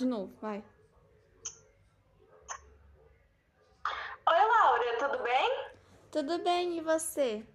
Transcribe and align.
De 0.00 0.06
novo, 0.06 0.32
vai. 0.40 0.64
Oi, 4.26 4.44
Laura, 4.48 4.98
tudo 4.98 5.22
bem? 5.22 5.68
Tudo 6.10 6.38
bem, 6.38 6.78
e 6.78 6.80
você? 6.80 7.46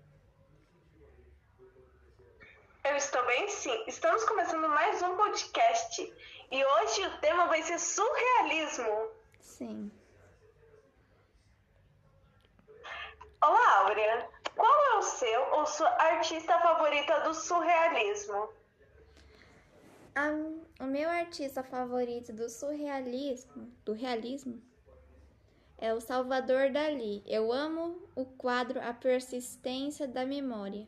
Eu 2.84 2.96
estou 2.98 3.26
bem, 3.26 3.50
sim. 3.50 3.84
Estamos 3.88 4.24
começando 4.26 4.70
mais 4.70 5.02
um 5.02 5.18
podcast. 5.18 6.14
E 6.52 6.64
hoje 6.64 7.08
o 7.08 7.18
tema 7.18 7.48
vai 7.48 7.64
ser 7.64 7.80
surrealismo. 7.80 9.10
Sim. 9.40 9.92
Ô, 13.42 13.48
Laura, 13.48 14.30
qual 14.56 14.86
é 14.94 14.98
o 15.00 15.02
seu 15.02 15.42
ou 15.56 15.66
sua 15.66 15.90
artista 15.90 16.60
favorita 16.60 17.22
do 17.22 17.34
surrealismo? 17.34 18.54
A- 20.16 20.84
o 20.84 20.88
meu 20.88 21.10
artista 21.10 21.62
favorito 21.64 22.32
do 22.32 22.50
surrealismo, 22.50 23.70
do 23.84 23.92
realismo, 23.94 24.62
é 25.78 25.94
o 25.94 26.00
Salvador 26.00 26.72
Dali. 26.72 27.22
Eu 27.28 27.52
amo 27.52 28.02
o 28.16 28.26
quadro 28.26 28.80
A 28.82 28.94
Persistência 28.94 30.08
da 30.08 30.26
Memória. 30.26 30.88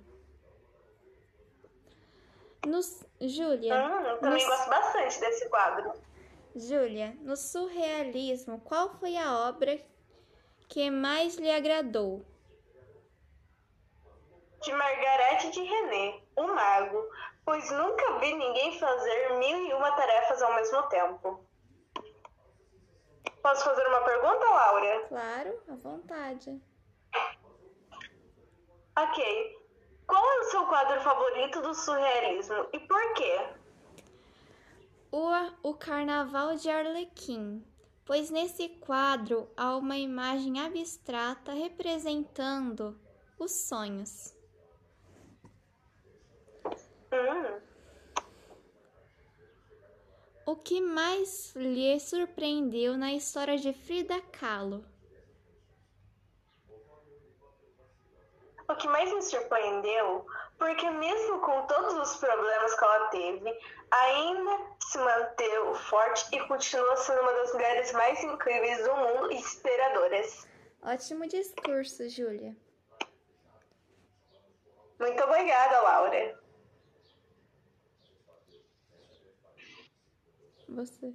Nos, 2.65 3.05
Júlia, 3.21 3.75
Hum, 3.75 3.99
eu 4.05 4.17
também 4.19 4.45
nos- 4.45 4.45
gosto 4.57 4.69
bastante 4.69 5.19
desse 5.19 5.49
quadro. 5.49 5.93
Júlia, 6.55 7.15
no 7.21 7.35
surrealismo, 7.35 8.59
qual 8.61 8.89
foi 8.97 9.15
a 9.17 9.47
obra 9.49 9.79
que 10.67 10.89
mais 10.89 11.35
lhe 11.35 11.51
agradou? 11.51 12.25
De 14.63 14.73
Margarete 14.73 15.51
de 15.51 15.61
René, 15.61 16.19
o 16.35 16.47
mago, 16.47 16.96
pois 17.47 17.71
nunca 17.71 18.19
vi 18.19 18.33
ninguém 18.33 18.77
fazer 18.77 19.39
mil 19.39 19.57
e 19.67 19.73
uma 19.73 19.89
tarefas 19.93 20.41
ao 20.41 20.53
mesmo 20.53 20.83
tempo. 20.89 21.39
Posso 23.41 23.63
fazer 23.63 23.87
uma 23.87 24.01
pergunta, 24.01 24.43
Laura? 24.43 25.05
Claro, 25.07 25.63
à 25.69 25.75
vontade. 25.75 26.61
Ok. 28.97 29.57
Qual 30.05 30.21
é 30.21 30.39
o 30.39 30.43
seu 30.43 30.65
quadro 30.65 30.99
favorito 30.99 31.61
do 31.61 31.73
surrealismo 31.73 32.67
e 32.73 32.79
por 32.81 33.13
quê? 33.13 33.49
O, 35.09 35.29
o 35.63 35.73
Carnaval 35.73 36.55
de 36.55 36.69
Arlequim, 36.69 37.65
pois 38.03 38.29
nesse 38.29 38.67
quadro 38.67 39.49
há 39.55 39.77
uma 39.77 39.95
imagem 39.95 40.59
abstrata 40.59 41.53
representando 41.53 42.99
os 43.39 43.53
sonhos. 43.53 44.36
Hum, 47.11 47.61
O 50.45 50.55
que 50.55 50.79
mais 50.79 51.53
lhe 51.55 51.99
surpreendeu 51.99 52.97
na 52.97 53.13
história 53.13 53.57
de 53.57 53.73
Frida 53.73 54.21
Kahlo? 54.21 54.83
o 58.69 58.75
que 58.75 58.87
mais 58.89 59.11
me 59.13 59.21
surpreendeu, 59.21 60.25
porque 60.57 60.89
mesmo 60.89 61.39
com 61.39 61.65
todos 61.67 61.93
os 61.95 62.17
problemas 62.17 62.75
que 62.75 62.83
ela 62.83 63.07
teve, 63.07 63.59
ainda 63.89 64.59
se 64.81 64.97
manteve 64.97 65.75
forte 65.89 66.35
e 66.35 66.47
continua 66.47 66.97
sendo 66.97 67.21
uma 67.21 67.31
das 67.33 67.53
mulheres 67.53 67.91
mais 67.93 68.21
incríveis 68.23 68.83
do 68.83 68.93
mundo 68.95 69.31
e 69.31 69.35
inspiradoras. 69.35 70.47
Ótimo 70.83 71.27
discurso, 71.27 72.09
Júlia. 72.09 72.55
Muito 74.99 75.23
obrigada, 75.23 75.81
Laura. 75.81 76.46
Você. 80.69 81.13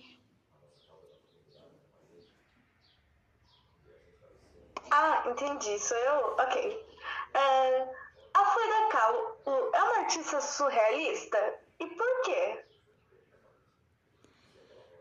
Ah, 4.90 5.24
entendi. 5.28 5.78
Sou 5.78 5.96
eu? 5.96 6.36
Ok. 6.38 6.86
Ah, 7.34 7.92
a 8.34 8.44
Frida 8.44 8.88
Kahlo 8.90 9.70
é 9.74 9.82
uma 9.82 9.98
artista 9.98 10.40
surrealista? 10.40 11.58
E 11.80 11.86
por 11.86 12.22
quê? 12.22 12.64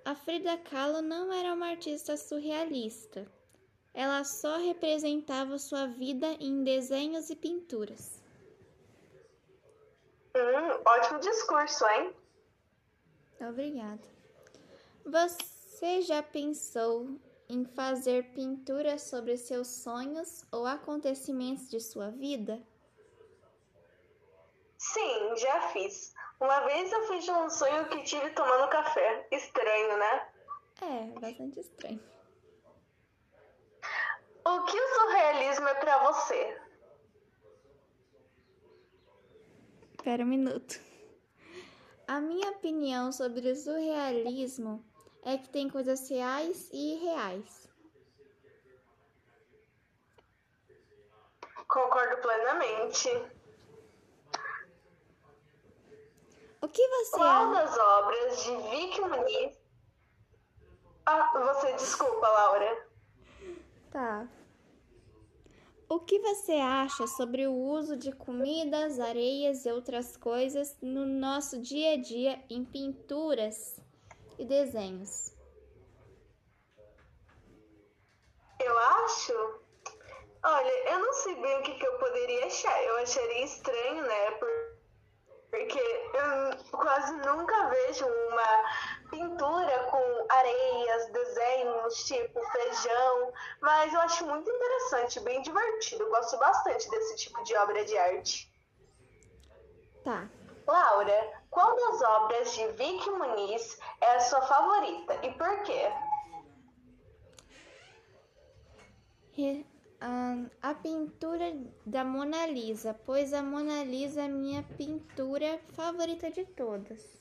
A 0.04 0.16
Frida 0.16 0.58
Kahlo 0.58 1.02
não 1.02 1.32
era 1.32 1.54
uma 1.54 1.70
artista 1.70 2.18
surrealista. 2.18 3.26
Ela 3.94 4.24
só 4.24 4.58
representava 4.58 5.58
sua 5.58 5.86
vida 5.88 6.28
em 6.40 6.64
desenhos 6.64 7.30
e 7.30 7.36
pinturas. 7.36 8.22
Hum, 10.36 10.82
ótimo 10.86 11.20
discurso, 11.20 11.86
hein? 11.88 12.16
Obrigada. 13.42 14.21
Você 15.06 16.02
já 16.02 16.22
pensou 16.22 17.20
em 17.50 17.66
fazer 17.66 18.32
pinturas 18.34 19.02
sobre 19.02 19.36
seus 19.36 19.68
sonhos 19.68 20.46
ou 20.52 20.66
acontecimentos 20.66 21.70
de 21.70 21.80
sua 21.80 22.10
vida? 22.10 22.62
Sim, 24.78 25.36
já 25.38 25.70
fiz. 25.70 26.14
Uma 26.40 26.62
vez 26.62 26.92
eu 26.92 27.08
fiz 27.08 27.26
de 27.26 27.32
um 27.32 27.50
sonho 27.50 27.88
que 27.90 28.04
tive 28.04 28.30
tomando 28.32 28.70
café. 28.70 29.28
Estranho, 29.32 29.98
né? 29.98 30.28
É, 30.82 31.20
bastante 31.20 31.60
estranho. 31.60 32.02
O 34.44 34.64
que 34.66 34.80
o 34.80 34.88
surrealismo 34.96 35.68
é 35.68 35.74
pra 35.76 36.12
você? 36.12 36.62
Espera 39.92 40.24
um 40.24 40.28
minuto. 40.28 40.80
A 42.08 42.20
minha 42.20 42.50
opinião 42.52 43.12
sobre 43.12 43.52
o 43.52 43.56
surrealismo 43.56 44.84
é 45.24 45.38
que 45.38 45.50
tem 45.50 45.70
coisas 45.70 46.10
reais 46.10 46.70
e 46.72 46.96
irreais. 46.96 47.70
Concordo 51.68 52.18
plenamente. 52.22 53.10
O 56.62 56.68
que 56.68 56.88
você 56.88 57.18
Qual 57.18 57.52
das 57.54 57.78
obras 57.78 58.44
de 58.44 58.56
Vicky 58.70 59.02
Muniz... 59.02 59.62
Ah, 61.06 61.32
você 61.34 61.74
desculpa, 61.74 62.28
Laura. 62.28 62.88
Tá. 63.90 64.28
O 65.90 66.00
que 66.00 66.20
você 66.20 66.54
acha 66.54 67.08
sobre 67.08 67.48
o 67.48 67.54
uso 67.54 67.98
de 67.98 68.12
comidas, 68.12 69.00
areias 69.00 69.66
e 69.66 69.72
outras 69.72 70.16
coisas 70.16 70.78
no 70.82 71.06
nosso 71.06 71.60
dia 71.60 71.94
a 71.94 71.98
dia 71.98 72.42
em 72.50 72.64
pinturas 72.64 73.81
e 74.42 74.46
desenhos? 74.46 75.32
Eu 78.60 78.78
acho. 78.78 79.62
Olha, 80.44 80.90
eu 80.92 81.00
não 81.00 81.14
sei 81.14 81.36
bem 81.40 81.60
o 81.60 81.64
que, 81.64 81.76
que 81.76 81.86
eu 81.88 81.98
poderia 82.00 82.46
achar. 82.48 82.84
Eu 82.84 82.98
acharia 82.98 83.46
estranho, 83.46 84.02
né? 84.04 84.32
Por- 84.32 84.72
Porque 85.52 85.80
eu 85.80 86.80
quase 86.80 87.14
nunca 87.18 87.68
vejo 87.70 88.06
uma 88.06 89.10
pintura 89.10 89.84
com 89.92 90.26
areias, 90.30 91.12
desenhos, 91.12 92.04
tipo 92.06 92.42
feijão. 92.52 93.34
Mas 93.62 93.94
eu 93.94 94.00
acho 94.02 94.26
muito 94.26 94.50
interessante, 94.50 95.20
bem 95.20 95.42
divertido. 95.42 96.04
Eu 96.04 96.10
gosto 96.10 96.38
bastante 96.38 96.90
desse 96.90 97.16
tipo 97.18 97.44
de 97.44 97.56
obra 97.58 97.84
de 97.86 97.98
arte. 97.98 98.52
Tá. 100.04 100.28
Laura, 100.68 101.42
qual 101.50 101.76
das 101.76 102.02
obras 102.02 102.54
de 102.54 102.68
Vicky 102.70 103.10
Muniz 103.10 103.80
é 104.00 104.16
a 104.16 104.20
sua 104.20 104.42
favorita 104.42 105.20
e 105.26 105.34
por 105.34 105.64
quê? 105.64 105.92
A 110.62 110.74
pintura 110.76 111.54
da 111.86 112.04
Mona 112.04 112.46
Lisa, 112.46 112.94
pois 113.06 113.34
a 113.34 113.42
Mona 113.42 113.84
Lisa 113.84 114.22
é 114.22 114.28
minha 114.28 114.64
pintura 114.64 115.60
favorita 115.74 116.30
de 116.30 116.46
todas. 116.46 117.20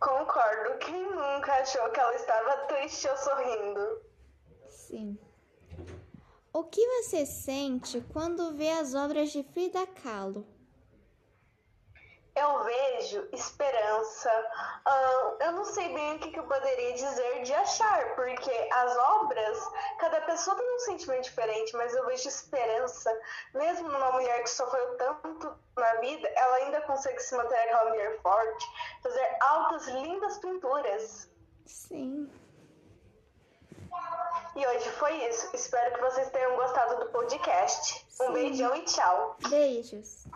Concordo. 0.00 0.78
Quem 0.78 1.02
nunca 1.02 1.52
achou 1.54 1.90
que 1.90 2.00
ela 2.00 2.14
estava 2.14 2.56
triste 2.66 3.08
ou 3.08 3.16
sorrindo? 3.16 4.02
Sim. 4.68 5.18
O 6.52 6.64
que 6.64 6.86
você 7.02 7.24
sente 7.26 8.00
quando 8.12 8.54
vê 8.54 8.70
as 8.70 8.94
obras 8.94 9.30
de 9.30 9.42
Frida 9.42 9.86
Kahlo? 9.86 10.46
Eu 12.36 12.64
vejo 12.64 13.28
esperança. 13.32 14.30
Eu 15.38 15.52
não 15.52 15.64
sei 15.64 15.94
bem 15.94 16.16
o 16.16 16.18
que, 16.18 16.32
que 16.32 16.38
eu 16.38 16.44
poderia 16.44 16.92
dizer 16.94 17.42
de 17.42 17.54
achar, 17.54 18.16
porque 18.16 18.50
as 18.72 18.96
obras, 18.96 19.70
cada 19.98 20.20
pessoa 20.22 20.56
tem 20.56 20.74
um 20.74 20.78
sentimento 20.80 21.24
diferente, 21.24 21.76
mas 21.76 21.94
eu 21.94 22.04
vejo 22.06 22.28
esperança. 22.28 23.16
Mesmo 23.54 23.88
numa 23.88 24.10
mulher 24.12 24.42
que 24.42 24.50
sofreu 24.50 24.96
tanto 24.96 25.54
na 25.76 25.94
vida, 25.96 26.28
ela 26.34 26.56
ainda 26.56 26.80
consegue 26.82 27.20
se 27.20 27.36
manter 27.36 27.54
aquela 27.54 27.90
mulher 27.90 28.20
forte, 28.20 28.66
fazer 29.00 29.36
altas, 29.40 29.86
lindas 29.86 30.38
pinturas. 30.38 31.30
Sim. 31.66 32.28
E 34.56 34.66
hoje 34.66 34.90
foi 34.92 35.12
isso. 35.28 35.50
Espero 35.54 35.94
que 35.94 36.00
vocês 36.00 36.30
tenham 36.30 36.56
gostado 36.56 37.04
do 37.04 37.10
podcast. 37.10 38.06
Um 38.20 38.26
Sim. 38.26 38.32
beijão 38.32 38.74
e 38.76 38.82
tchau. 38.82 39.36
Beijos. 39.48 40.26